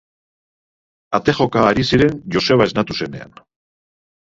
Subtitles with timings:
[1.19, 3.41] Ate joka ari ziren Joseba esnatu zenean.